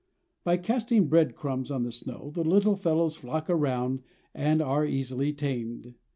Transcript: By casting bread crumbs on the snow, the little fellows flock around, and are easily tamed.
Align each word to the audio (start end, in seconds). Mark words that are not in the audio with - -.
By 0.43 0.57
casting 0.57 1.09
bread 1.09 1.35
crumbs 1.35 1.69
on 1.69 1.83
the 1.83 1.91
snow, 1.91 2.31
the 2.33 2.43
little 2.43 2.75
fellows 2.75 3.15
flock 3.17 3.51
around, 3.51 4.01
and 4.33 4.59
are 4.59 4.83
easily 4.83 5.31
tamed. 5.31 5.93